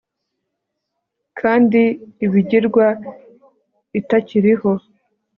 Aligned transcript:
kandi 1.39 1.81
ibigirwa 2.25 2.85
itakiriho 3.99 4.71